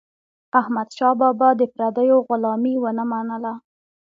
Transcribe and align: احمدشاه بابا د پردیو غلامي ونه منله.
احمدشاه 0.59 1.13
بابا 1.19 1.49
د 1.59 1.61
پردیو 1.73 2.17
غلامي 2.27 2.73
ونه 2.79 3.03
منله. 3.11 3.53